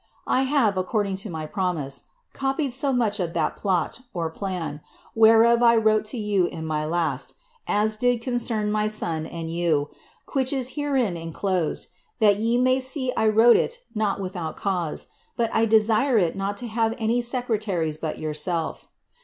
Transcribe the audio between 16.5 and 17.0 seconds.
to have